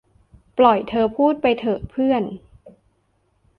[0.57, 2.23] ปล่อยเธอพูดไปเถอะ เพื่อน